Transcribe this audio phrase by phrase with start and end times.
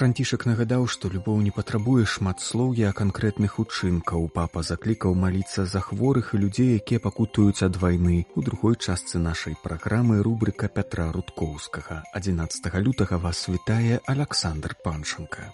[0.00, 4.30] Францішак нагадаў, што любоў не патрабуе шматслоўя а канкрэтных учынкаў.
[4.32, 8.24] Папа заклікаў маліцца за хворых і людзей, якія пакутуюць ад вайны.
[8.32, 12.00] У другой частцы нашай праграмы рубрыка Пятра Рудкоўскага.
[12.16, 15.52] 11 лютага вас вітае Александр Паншанка.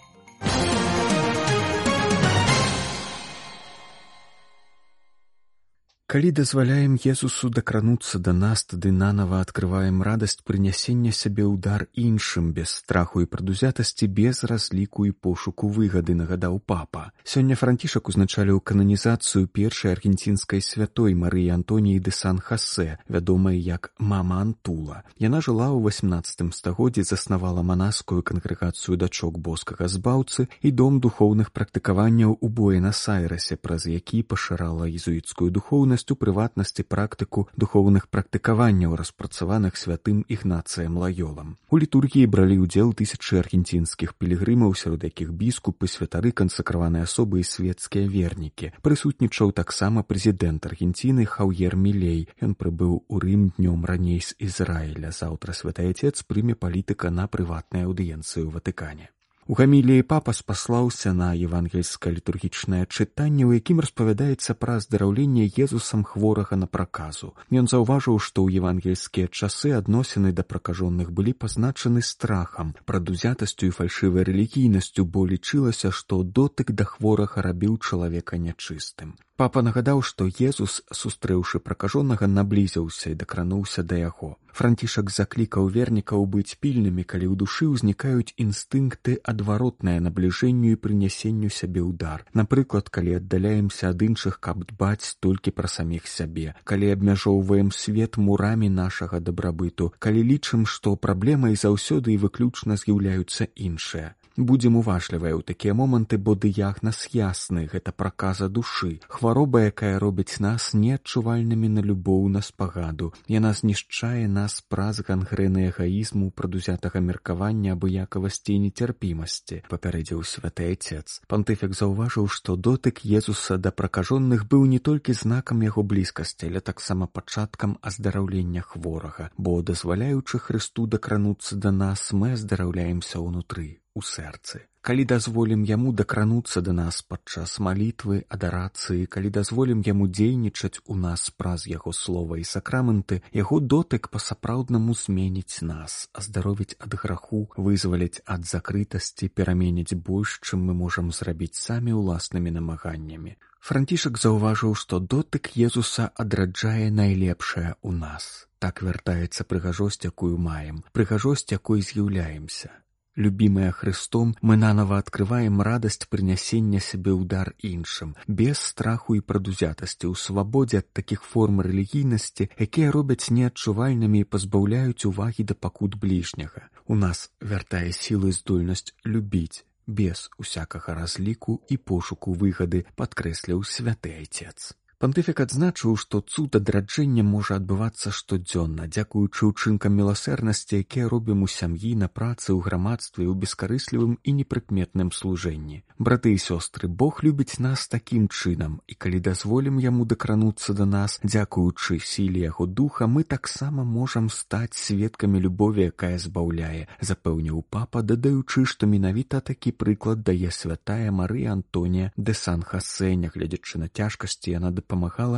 [6.07, 12.71] Калі дазваляем Езусу дакрануцца да нас, тады нанова адкрываем радасць прынясення сябе ўдар іншым без
[12.79, 17.11] страху і прадузятасці без разліку і пошуку выгады нагадаў папа.
[17.27, 24.39] Сёння францішак узначаліў кананізацыю першай аргенцінскай святой Марыі Антоніі де Сан Хасе, вядомай як мама
[24.39, 25.03] Антула.
[25.19, 32.39] Яна жыла ў 18 стагоддзі заснавала манаскую кангрэгацыю дачок боскага збаўцы і дом духоўных практыкаванняў
[32.39, 41.01] у Буэнас-Айрасе, праз які пашырала езуіцкую духоўнасць у прыватнасці практыку духоўных практыкаванняў распрацаваных святым ігнацыем
[41.01, 41.57] лаёлам.
[41.73, 48.05] У літургіі бралі ўдзел тысячы аргенцінскіх пілігрымаў, сярод якіх біскупы святары кансакраваныя асобы і светецкія
[48.05, 48.71] вернікі.
[48.85, 52.29] Прысутнічаў таксама прэзідэнт Аргенціны Хаўер Мілей.
[52.37, 55.09] Ён прыбыў у Рым днём раней з Ізраіля.
[55.09, 59.16] Заўтра святай отец прыме палітыка на прыватнай аўдыенцыі ў Ватыкане.
[59.49, 66.57] У гаміліі папа спаслаўся на евангельскае літургічнае чытанне, у якім распавядаецца пра здараўленне Езусам хворага
[66.59, 67.31] на праказу.
[67.61, 74.27] Ён заўважыў, што ў евангельскія часы адносіны да пракажоных былі пазначаны страхам, прадузятасцю і фальшывай
[74.27, 79.15] рэлігійнасцю, бо лічылася, што дотык да хворага рабіў чалавека нячыстым.
[79.37, 84.29] Папа нагадаў, што Езус, сустрэўшы пракажонага, наблізіўся і дакрануўся да яго.
[84.49, 91.85] Францішак заклікаў вернікаў быць пільнымі, калі ў душы ўзнікаюць інстынкты адваротнае набліжэнню і прынясенню сябе
[91.85, 92.25] ўдар.
[92.33, 98.73] Напрыклад, калі аддаляемся ад іншых, каб дбаць толькі пра саміх сябе, калі абмяжоўваем свет мурамі
[98.73, 104.17] нашага дабрабыту, калі лічым, што праблемай заўсёды і выключна з'яўляюцца іншыя.
[104.37, 110.77] Будзем уважлівыя ў такія моманты, бо дыягназ ясны гэта праказа душы, хвароба, якая робіць нас
[110.77, 113.09] неадчувальнымі на любоў на спагаду.
[113.25, 121.17] Яна знішчае нас праз гангрэны эгаізму прадузятага меркавання абыякавасці і нецярпімасці, папярэдзіў святы отец.
[121.25, 127.09] Пантыфік заўважыў, што дотык Езуса да пракажоных быў не толькі знакам яго блізкасці, але таксама
[127.09, 134.67] пачаткам аздараўлення хворага, бо дазваляючы Хрысту дакрануцца да нас, мы аздараўляемся ўнутры у сэрцы.
[134.87, 141.25] Калі дазволім яму дакрануцца да нас падчас малітвы, адарацыі, калі дазволім яму дзейнічаць у нас
[141.41, 148.47] праз яго слова і сакраменты, яго дотык па-сапраўднаму зменіць нас, аздаровіць ад граху, вызваляць ад
[148.53, 153.35] закрытасці, пераменіць больш, чым мы можам зрабіць самі ўласнымі намаганнямі.
[153.59, 158.47] Францішак заўважыў, што дотык Езуса адраджае найлепшае ў нас.
[158.63, 162.71] Так вяртаецца прыгажосць, якую маем, прыгажосць, якой з'яўляемся.
[163.17, 170.13] Любімыя Христом, мы нанова адкрываем радасць прынясення сябе ўдар іншым, без страху і прадузятасці ў
[170.13, 176.69] свабодзе ад такіх форм рэлігійнасці, якія робяць неадчувальнымі і пазбаўляюць увагі да пакут бліжняга.
[176.85, 184.77] У нас вяртае сілы здольнасць любіць без усякага разліку і пошуку выгады падкрэсліў святы айцец.
[184.97, 191.91] Пантыфік адзначыў, што цуд адраджэння можа адбывацца штодзённа, дзякуючы ўчынкам міласэрнасці, якія робім у сям'і
[192.01, 195.85] на працы ў грамадстве ў бескарыслівым і непрыкметным служэнні.
[196.01, 201.21] Браты і сёстры, Бог любіць нас такім чынам, і калі дазволім яму дакрануцца да нас,
[201.21, 208.65] дзякуючы сіле яго духа, мы таксама можам стаць сведкамі любові, якая збаўляе, запэўніў папа, дадаючы,
[208.65, 214.73] што менавіта такі прыклад дае святая Марыя Антонія де Сан Хасе, нягледзячы на цяжкасці яна
[214.73, 214.86] дапамагала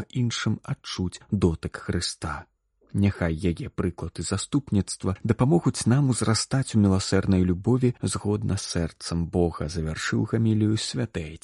[0.09, 2.45] іншым адчуць дотык Хрыста.
[2.93, 10.25] Няхай яе прыклад і заступніцтва дапамогуць нам узрастаць у міласэрнай любові згодна сэрцам Бога завяршыў
[10.33, 11.37] гамілію святы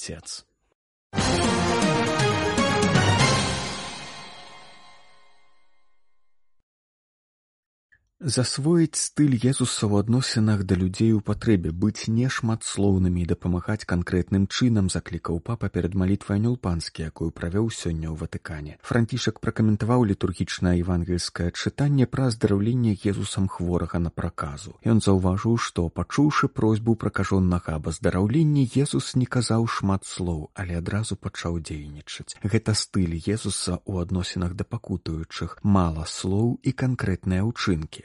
[8.23, 14.47] Засвоіць стыль Езуса ў адносінах да людзей у патрэбе, быць не шматслоўнымі і дапамагаць канкрэтным
[14.47, 18.79] чынам заклікаў папа перад малітвай анёлпанскі, якую правёў сёння ў Ватыкане.
[18.88, 24.79] Францішак пракаментаваў літургічнае евангельскае чытанне пра аздараўленне Езусам хворага на праказу.
[24.88, 31.19] Ён заўважыў, што пачуўшы просьбу пракажоннага аб аздараўленні Езус не казаў шмат слоў, але адразу
[31.19, 32.39] пачаў дзейнічаць.
[32.47, 38.05] Гэта стыль Езуса ў адносінах да пакутуючых, мала слоў і канкрэтныя ўчынкі.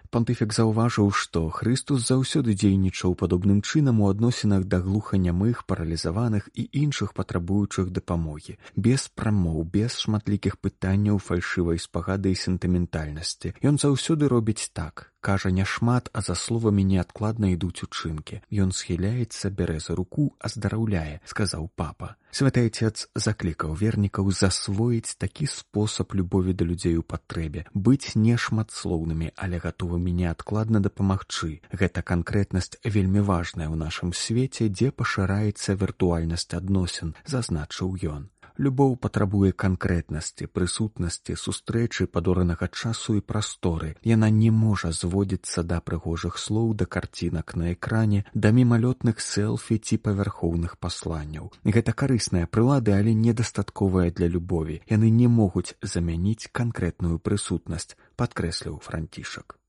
[0.11, 7.15] пантыфік заўважыў, што Хрыстус заўсёды дзейнічаў падобным чынам у адносінах да глуханямых, паралізаваных і іншых
[7.15, 13.55] патрабуючых дапамогі, без прамоў, без шматлікіх пытанняў фальшывай спагады і сентыментальнасці.
[13.63, 18.41] Ён заўсёды робіць так, кажа няшмат, а за словамі неадкладна ідуць учынкі.
[18.51, 22.15] Ён схіляецца, бярэ за руку, аздараўляе, сказаў папа.
[22.31, 29.31] Святы отец заклікаў вернікаў засвоіць такі спосаб любові да людзей у патрэбе, быць не шматслоўнымі,
[29.35, 29.59] але
[30.01, 31.61] гатовымі неадкладна дапамагчы.
[31.71, 38.29] Гэта канкрэтнасць вельмі важная ў нашым свеце, дзе пашыраецца віртуальнасць адносін, зазначыў ён.
[38.57, 43.95] Любоў патрабуе канкрэтнасці, прысутнасці, сустрэчы падоранага часу і прасторы.
[44.03, 49.97] Яна не можа зводзіцца да прыгожых слоў да карцінак на экране, да мімалётных селфі ці
[49.97, 51.49] павярхоўных пасланняў.
[51.63, 54.81] Гэта карысная прылады, але недастатковая для любові.
[54.89, 59.60] Яны не могуць замяніць канкрэтную прысутнасць, падкрэсліў францішак.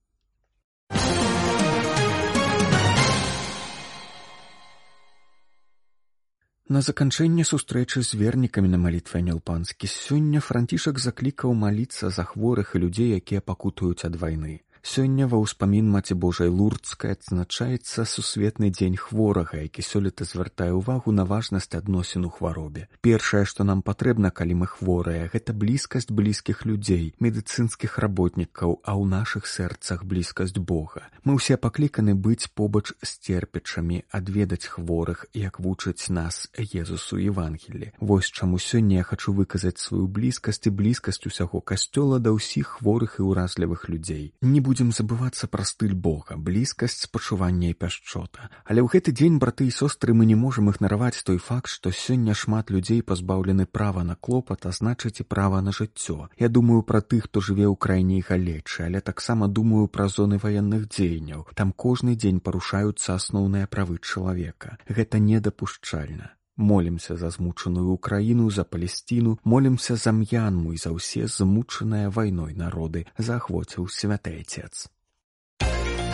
[6.72, 12.80] На заканчэнне сустрэчы з вернікамі на малітве анялпанскі сёння францішак заклікаў маліцца за хворых і
[12.84, 14.54] людзей, якія пакутаюць ад вайны.
[14.82, 21.22] Сёння ва ўспамін маці Божай лурцкай адзначаецца сусветны дзень хворага, які сёлета звяртае ўвагу на
[21.22, 22.90] важнасць адносін у хваробе.
[22.98, 29.06] Першае, што нам патрэбна, калі мы хворыя, гэта блізкасць блізкіх людзей, медыцынскіх работнікаў, а ў
[29.06, 31.06] нашых сэрцах блізкасць Бога.
[31.22, 37.94] Мы ўсе пакліканы быць побач з церпечамі, адведаць хворых, як вучыць нас Езусу Евангелі.
[38.02, 43.22] Вось чаму сёння я хачу выказаць сваю блізкасць і блізкасць усяго касцёла да ўсіх хворых
[43.22, 44.34] і ўразлівых людзей.
[44.42, 48.48] Не будзем забывацца пра стыль Бога, блізкасць спачування і пяшчота.
[48.64, 52.32] Але ў гэты дзень браты і сёстры мы не можам ігнараваць той факт, што сёння
[52.32, 56.32] шмат людзей пазбаўлены права на клопат, а значыць і права на жыццё.
[56.40, 60.88] Я думаю пра тых, хто жыве ў краіне галечы, але таксама думаю пра зоны ваенных
[60.88, 61.52] дзеянняў.
[61.52, 64.78] Там кожны дзень парушаюцца асноўныя правы чалавека.
[64.88, 72.10] Гэта недапушчальна молімся за змучаную ўкраіну за палесціну молімся за м'янму і за ўсе змучаныя
[72.10, 74.88] вайной народы заахвоціў святы отец.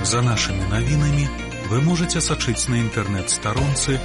[0.03, 1.27] За нашими навінамі
[1.71, 3.99] вы можете сачыць на інтэрнэт-старонцы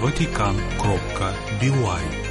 [0.00, 2.29] ватикан кропка бівай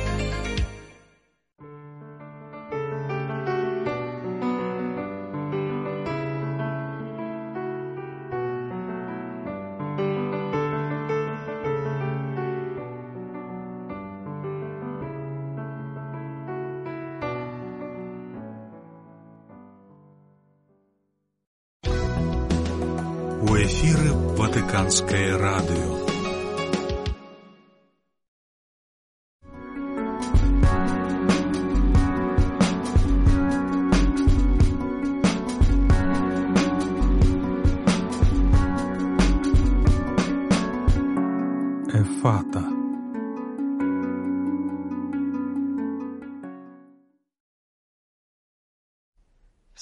[23.41, 26.08] У эфіры ватыканскае радыё.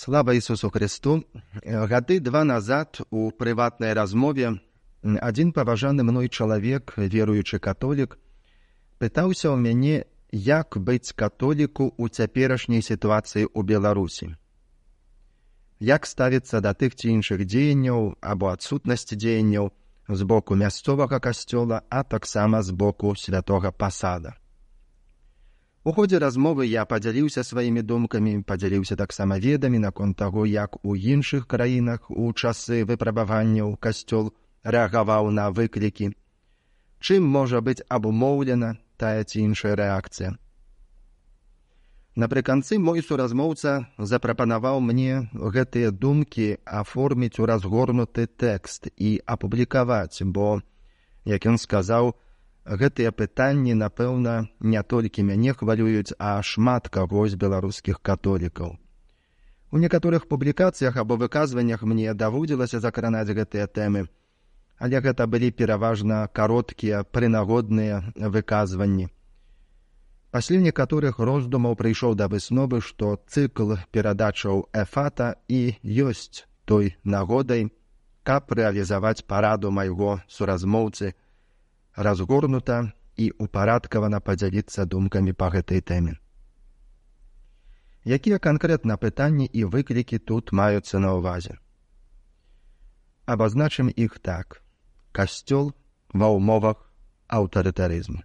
[0.07, 1.23] Слава Ісусу Христу.
[1.65, 4.53] Гады два назад у прыватнай размове
[5.03, 8.15] адзін паважаны мной чалавек, веруючы католік,
[9.03, 14.31] пытаўся ў мяне, як быць католіку ў цяперашняй сітуацыі ў Беларусі.
[15.83, 19.75] Як ставіцца да тых ці іншых дзеянняў або адсутнасці дзеянняў
[20.07, 24.39] з боку мясцовага касцёла, а таксама з боку святога пасада.
[25.87, 31.45] У ходзе размовы я падзяліўся сваімі думкамі, падзяліўся таксама ведамі наконт таго, як у іншых
[31.53, 34.27] краінах у часы выпрабаванняў касцёл
[34.75, 36.09] рэагаваў на выклікі.
[36.99, 40.33] Чым можа быць абумоўлена тая ці іншая рэакцыя.
[42.19, 43.79] Напрыканцы мой суразмоўца
[44.11, 46.51] запрапанаваў мне гэтыя думкі
[46.83, 50.59] аформіць у разгорнуты тэкст і апублікаваць, бо,
[51.23, 52.17] як ён сказаў,
[52.67, 58.75] гэтыя пытанні напэўна не толькі мяне хвалююць а шмат каго з беларускіх католікаў.
[59.71, 64.07] У некаторых публікацыях або выказваннях мне даводзілася закранаць гэтыя тэмы
[64.77, 69.09] але гэта былі пераважна кароткія прынагодныя выказванні.
[70.31, 77.71] Пасля некаторых роздумаў прыйшоў да высновы што цыкл перадачаў эфата і ёсць той нагодай
[78.27, 81.13] каб рэалізаваць параду майго суразмоўцы
[81.97, 86.13] разгорнута і упарадкавана падзяліцца думкамі па гэтай тэме.
[88.05, 91.57] Якія канкрэтна пытанні і выклікі тут маюцца на ўвазе?
[93.25, 94.61] Абазначым іх так:
[95.11, 95.73] касцёл
[96.13, 96.85] ва ўмовах
[97.27, 98.21] аўтарытарызму.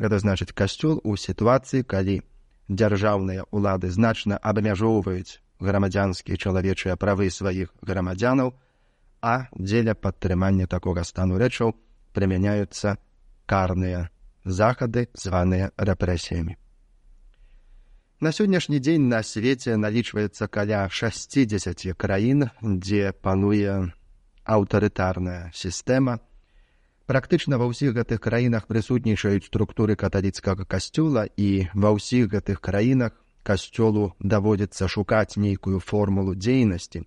[0.00, 2.22] Гэта значыць касцёл у сітуацыі, калі
[2.70, 8.54] дзяржаўныя ўлады значна абмяжоўваюць грамадзянскія чалавечыя правы сваіх грамадзянаў,
[9.20, 11.74] а дзеля падтрымання такога стану рэчаў
[12.12, 12.96] прымяняюцца
[13.46, 14.08] карныя
[14.44, 16.56] захады, званыя рэпрэсіямі.
[18.20, 23.92] На сённяшні дзень на свеце налічваецца каля 60 краін, дзе пануе
[24.44, 26.20] аўтарытарная сістэма,
[27.08, 34.12] практычна ва ўсіх гэтых краінах прысутнічаюць структуры каталіцкага касцёла і ва ўсіх гэтых краінах касцёлу
[34.20, 37.02] даводзіцца шукаць нейкую формулу дзейнасці.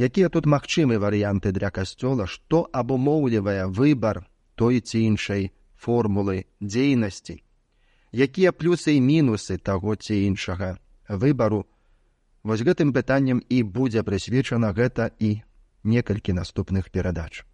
[0.00, 4.24] Якія тут магчымы варыянты для касцёла, што абумоўлівае выбар
[4.56, 7.36] той ці іншай формулы дзейнасці,
[8.12, 11.68] якія плюсы і мінусы таго ці іншага выбару,
[12.42, 15.44] вось гэтым пытаннем і будзе прысвечана гэта і
[15.84, 17.44] некалькі наступных перадач.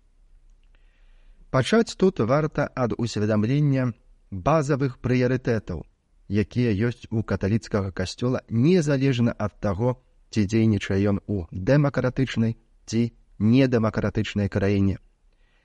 [1.50, 3.90] Пачаць тут варта ад усведамлення
[4.30, 5.82] базавых прыярытэтаў,
[6.30, 9.98] якія ёсць у каталіцкага касцёла незалежна ад таго,
[10.36, 13.00] ці дзейнічае ён у дэмакратычнай ці
[13.40, 15.00] недэмакратычнай краіне,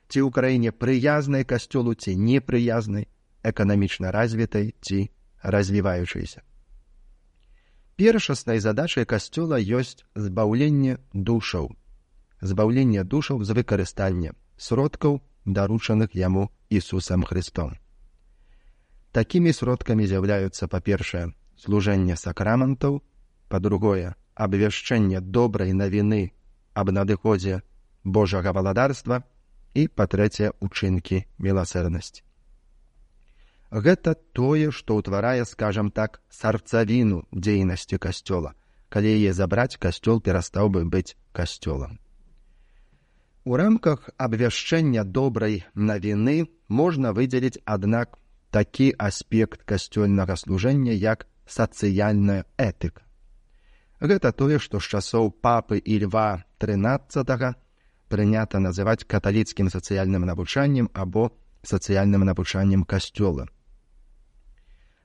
[0.08, 3.12] ці ў краіне прыязнай касцёлу ці непрыязнай,
[3.44, 5.12] эканамічна развітай ці
[5.44, 6.40] развіваючайся.
[8.00, 11.76] Першаснай задачай касцёла ёсць збаўленне душаў,
[12.40, 17.76] збаўленне душаў з выкарыстання сродкаў даручаных яму Ісусам Христом.
[19.12, 21.28] Такімі сродкамі з'яўляюцца па-першае
[21.60, 23.04] служэнне сакрамантаў,
[23.52, 26.24] па-другое абвяшчэнне добрай навіны
[26.74, 27.62] аб надыходзе
[28.04, 29.22] Божага валадарства
[29.78, 32.24] і па-трэцяе учынкі міласэрнасці.
[33.72, 38.52] Гэта тое, што ўтварае, скажам так, сарцавіну дзейнасці касцёла.
[38.90, 42.00] Калі яе забраць, касцёл перастаў бы быць касцёлам.
[43.46, 48.20] У рамках абвяшчэння добрай навіны можна выдзеліць, аднак,
[48.52, 53.08] такі аспект касцёльнага служэння як сацыяльная этыка.
[54.02, 57.54] Гэта тое, што з часоў папы і льва 13
[58.10, 61.30] прынята называць каталіцкім сацыяльным навучаннем або
[61.62, 63.46] сацыяльным навучаннем касцёла.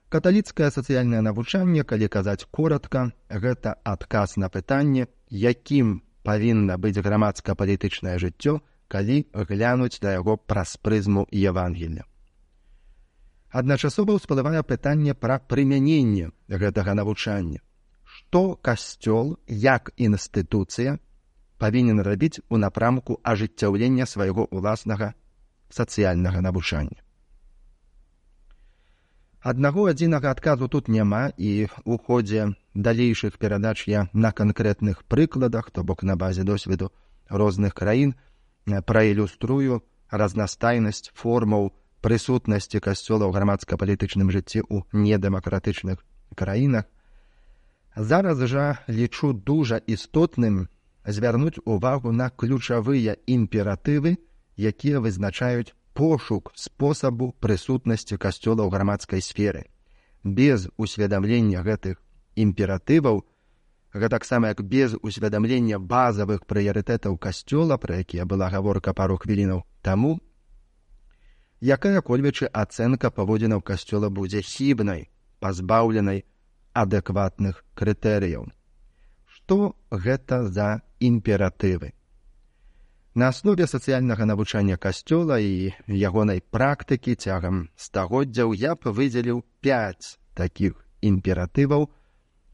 [0.09, 8.61] Каталіцкае сацыяльнае навучанне, калі казаць коротка, гэта адказ на пытанне, якім павінна быць грамадска-палітычнае жыццё,
[8.89, 12.09] калі глянуць да яго праз прызму Евангелля.
[13.51, 17.61] Адначасова ўсплывае пытанне пра прымяненне гэтага навучання.
[18.27, 20.99] Што касцёл як інстытуцыя
[21.63, 25.15] павінен рабіць у напрамку ажыццяўлення свайго ўласнага
[25.77, 26.99] сацыяльнага навучання.
[29.41, 35.85] Аднаго адзінага адказу тут няма і ў ходзе далейшых перадач я на канкрэтных прыкладах, то
[35.85, 36.91] бок на базе досведу
[37.31, 38.13] розных краін
[38.67, 39.81] праілюструю
[40.11, 41.71] разнастайнасць формаў
[42.03, 46.05] прысутнасці касцёла ў грамадска-палітычным жыцці ў недэмакратычных
[46.35, 46.91] краінах.
[47.97, 50.69] Зараз жа лічу дужа істотным
[51.07, 54.21] звярнуць увагу на ключавыя імператывы,
[54.61, 59.73] якія вызначаюць пошук спосабу прысутнасці касцёла ў грамадскай сферы.
[60.21, 61.97] Без усведамлення гэтых
[62.37, 63.25] імператываў,
[63.97, 70.21] гэтаксама як без усведамлення базавых прыярытэтаў касцёла, пра якія была гаворка пару хвілінаў таму,
[71.65, 75.09] якая кольвічы ацэнка паводзінаў касцёла будзе хібнай,
[75.41, 76.29] пазбаўленай
[76.83, 78.49] адэкватных крытэрыяў.
[79.35, 81.93] Што гэта за імператывы?
[83.17, 90.77] На аснове сацыяльнага навучання касцёла і ягонай практыкі цягам стагоддзяў я б выдзеліў пяць такіх
[91.01, 91.89] імператываў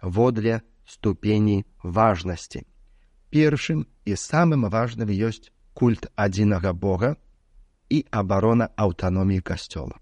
[0.02, 2.62] водле ступені важнасці.
[3.34, 7.16] Першым і самым важным ёсць культ адзінага Бога
[7.90, 9.98] і абарона аўтаноміі касцёла.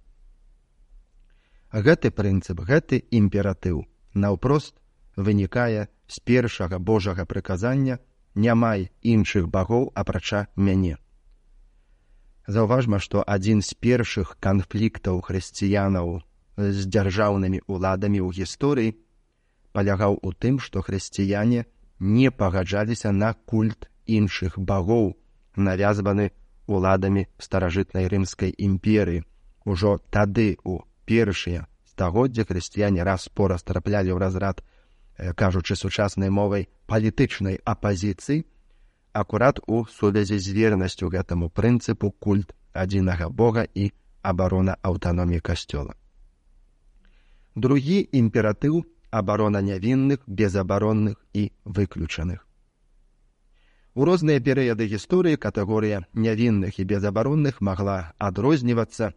[1.73, 4.75] Гэты прынцып, гэты імператыў наўпрост
[5.17, 7.99] вынікае з першага Божага прыказання,
[8.35, 10.97] не май іншых багоў апрача мяне.
[12.47, 16.21] Заўважма, што адзін з першых канфліктаў хрысціянаў
[16.57, 18.97] з дзяржаўнымі ўладамі ў гісторыі
[19.73, 21.65] палягаў у тым, што хрысціяне
[22.01, 25.15] не пагаджаліся на культ іншых багоў,
[25.57, 26.31] навязваны
[26.67, 29.23] уладамі старажытнай рымскай імперыі.
[29.65, 31.67] Ужо тады у першыя
[32.01, 34.65] стагоддзя хрысціяне раз-пораз траплялі ў разрад
[35.37, 38.41] кажучы сучаснай мовай палітычнай апазіцыі
[39.13, 43.93] акурат у сувязі з вернасцю гэтаму прынцыпу культ адзінага бога і
[44.25, 45.93] абарона аўтаноміі касцёла
[47.69, 48.81] другі імператыў
[49.13, 52.47] абарона нявінных безабаронных і выключаных
[53.93, 59.13] у розныя перыяды гісторыі катэгорыя нявінных і безабаронных магла адрознівацца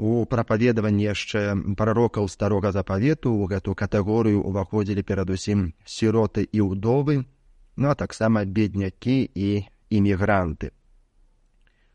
[0.00, 1.40] У прапаведаванні яшчэ
[1.76, 7.16] прарокаў старога запавету ў гэту катэгорыю ўваходзілі перадусім сіроты і ўдовы,
[7.76, 9.50] ну а таксама беднякі і
[9.92, 10.72] імігранты.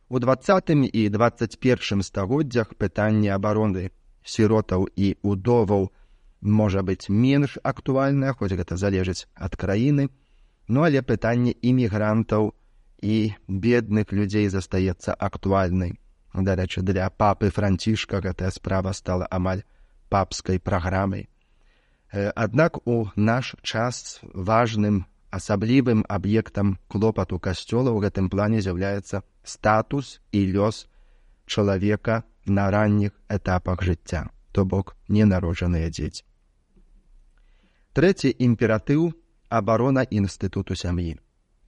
[0.05, 3.89] У двадцатым і двадцать першым стагоддзях пытанне абароны
[4.21, 5.89] сіротаў і ўдоваў
[6.61, 10.09] можа быць менш актуальнае, хоць гэта залежыць ад краіны,
[10.69, 12.53] ну але пытанне імігрантаў
[13.01, 15.97] і бедных людзей застаецца актуальнай.
[16.35, 19.63] Дарэчы, для папы францішка гэтая справа стала амаль
[20.09, 21.29] папскай праграмай.
[22.11, 30.43] Аднак у наш час важным асаблівым аб'ектам клопату касцёла ў гэтым плане з'яўляецца статус і
[30.51, 30.87] лёс
[31.47, 36.23] чалавека на ранніх этапах жыцця, то бок ненароджаныя дзеці.
[37.95, 39.11] Трэці імператыў
[39.49, 41.15] абарона інстытуту сям'і.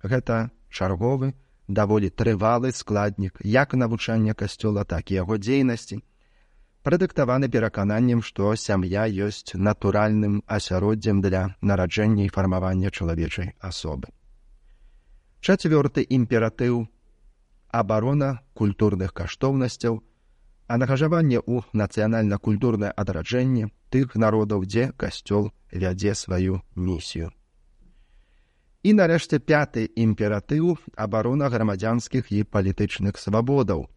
[0.04, 1.34] Гэта чарговы
[1.68, 6.02] даволі трывалы складнік як навучання касцёла так і яго дзейнасці.
[6.84, 14.08] Прадыктаваны перакананнем што сям'я ёсць натуральным асяроддзем для нараджэння і фармавання чалавечай асобы.
[15.42, 16.88] Чацвёрты імператыў
[17.72, 20.04] абарона культурных каштоўнасцяў
[20.68, 27.32] ангажаванне ў нацыянальна-культурнае адраджэнне тых народаў дзе касцёл вядзе сваю місію
[28.84, 33.88] І нарэшце пяты імператыў абарона грамадзянскіх і палітычных свабодаў.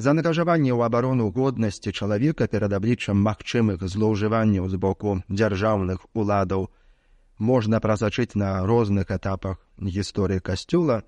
[0.00, 6.70] За накажаванне ў абарону годнасці чалавека перад абліччам магчымых злоўжыванняў з боку дзяржаўных уладаў
[7.50, 11.02] можна прасачыць на розных этапах гісторыі касцёла,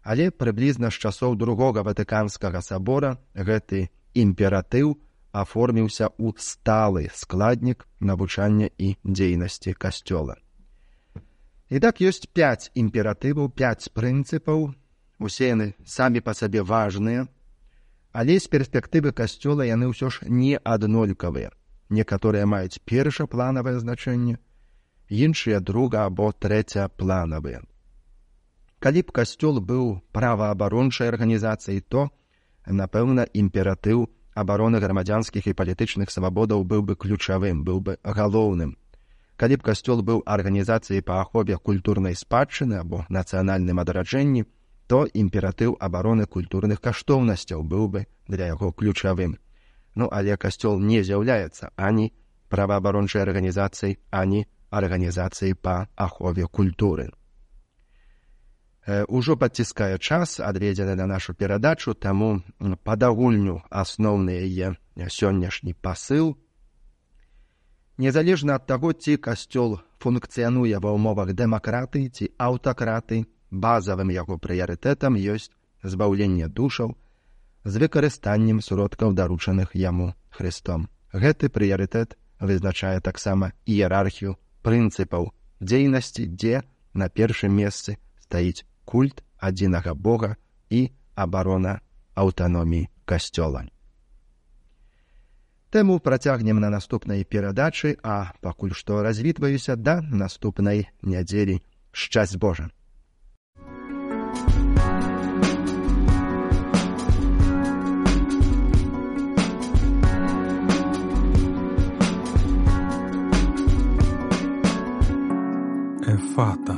[0.00, 4.96] але прыблізна з часоў другога ватыканскага сабора гэты імператыў
[5.32, 10.40] аформіўся ў сталы складнік навучання і дзейнасці касцёла.
[11.68, 14.72] І так ёсць пяць імператываў, пяць прынцыпаў,
[15.20, 17.28] усе яны самі па сабе важныя,
[18.12, 21.52] але з перспектывы касцёла яны ўсё ж не аднолькавыя.
[21.92, 24.40] Некаторыя маюць першапланавае значэнне,
[25.12, 27.60] іншыя друга або трэцяпланавыя.
[28.80, 32.08] Калі б касцёл быў праваабарончай арганізацыяй, то,
[32.64, 38.77] напэўна, імператыў абароны грамадзянскіх і палітычных свабодаў быў бы ключавым, быў бы галоўным
[39.38, 44.44] калі б касцёл быў арганізацыяй па ахове культурнай спадчыны або нацыянальным адраджэнні
[44.90, 49.36] то імператыў абароны культурных каштоўнасцяў быў бы для яго ключавым.
[49.94, 52.10] Ну але касцёл не з'яўляецца ані
[52.48, 57.12] праваабарончай арганізацыяй ані арганізацыяй па ахове культуры.
[58.88, 62.40] Ужо падціскае час адведзены на нашу перадачу таму
[62.82, 66.34] падагульню асноўны яе сённяшні пасыл
[67.98, 75.50] Незалежна ад таго, ці касцёл функцыянуе ва ўмовах дэмакраты ці аўтакраты, базавым яго прыярытэтам ёсць
[75.82, 76.94] збаўленне душаў
[77.64, 80.86] з выкарыстаннем сродкаў даручаных яму Христом.
[81.10, 86.62] Гэты прыярытэт вызначае таксама іерархію прынцыпаў дзейнасці, дзе
[86.94, 90.36] на першым месцы стаіць культ адзінага Бога
[90.70, 91.80] і абарона
[92.14, 93.66] аўтаноміі касцёла.
[95.70, 101.60] Тэму працягнем на наступнай перадачы, а пакуль што развітваюся да наступнай нядзелі
[101.92, 102.70] шчасць Божа.
[116.08, 116.77] Эфата